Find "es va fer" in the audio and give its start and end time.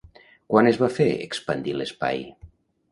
0.69-1.09